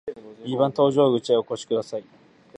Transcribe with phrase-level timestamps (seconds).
[0.43, 2.03] 二番搭乗口へお越しください。